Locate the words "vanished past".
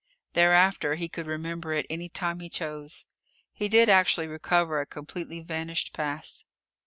5.41-6.43